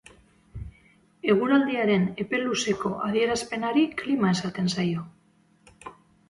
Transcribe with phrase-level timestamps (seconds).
[1.33, 5.07] Eguraldiaren epe luzeko adierazpenari klima esaten zaio.